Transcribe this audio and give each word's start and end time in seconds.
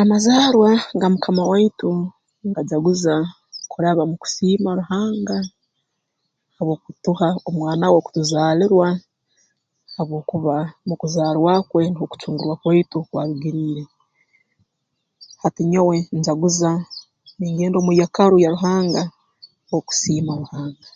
Amazarwa 0.00 0.70
ga 1.00 1.08
Mukama 1.12 1.42
waitu 1.50 1.90
ngajaguza 2.48 3.14
kuraba 3.70 4.02
mu 4.10 4.16
kusiima 4.22 4.68
Ruhanga 4.78 5.36
habw'okutuha 6.56 7.28
omwana 7.48 7.84
we 7.92 7.98
kutuzaalirwa 8.06 8.88
habwokuba 9.94 10.56
mu 10.88 10.94
kuzaarwa 11.00 11.52
kwe 11.68 11.82
nuho 11.88 12.04
kucungurwa 12.10 12.54
kwaitu 12.60 12.98
kwarugiriire 13.08 13.82
hati 15.42 15.62
nyowe 15.70 15.96
njaguza 16.18 16.70
ningenda 17.38 17.76
omu 17.78 17.92
yeekaaru 17.98 18.36
ya 18.42 18.50
Ruhanga 18.54 19.02
okusiima 19.76 20.32
Ruhanga 20.40 20.86